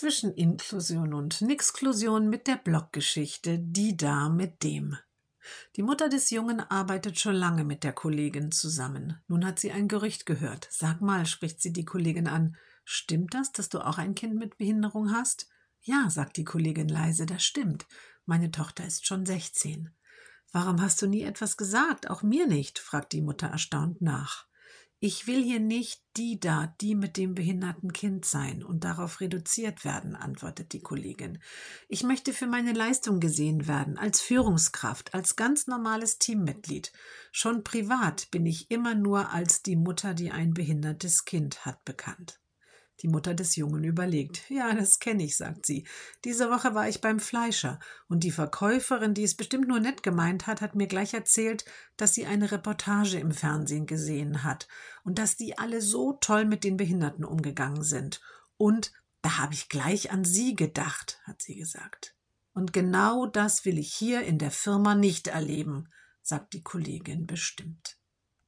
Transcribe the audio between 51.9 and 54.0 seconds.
dass sie eine Reportage im Fernsehen